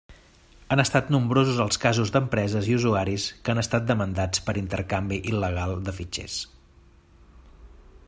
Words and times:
Han 0.75 0.81
estat 0.83 1.11
nombrosos 1.15 1.59
els 1.65 1.77
casos 1.83 2.13
d'empreses 2.15 2.71
i 2.71 2.79
usuaris 2.79 3.27
que 3.45 3.55
han 3.55 3.63
estat 3.65 3.87
demandats 3.93 4.45
per 4.49 4.59
intercanvi 4.65 5.23
il·legal 5.35 5.79
de 5.91 5.99
fitxers. 6.01 6.43